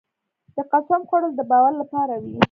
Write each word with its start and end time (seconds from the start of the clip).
د 0.55 0.57
قسم 0.71 1.01
خوړل 1.09 1.33
د 1.35 1.41
باور 1.51 1.73
لپاره 1.81 2.13
وي. 2.23 2.35